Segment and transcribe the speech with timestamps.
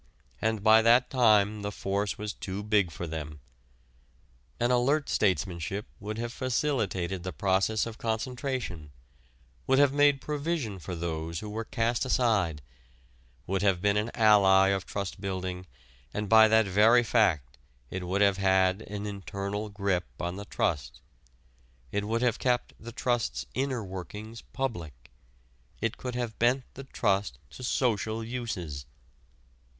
[0.41, 3.39] And by that time the force was too big for them.
[4.59, 8.89] An alert statesmanship would have facilitated the process of concentration;
[9.67, 12.63] would have made provision for those who were cast aside;
[13.45, 15.67] would have been an ally of trust building,
[16.15, 17.59] and by that very fact
[17.91, 20.99] it would have had an internal grip on the trust
[21.91, 25.11] it would have kept the trust's inner workings public;
[25.79, 28.87] it could have bent the trust to social uses.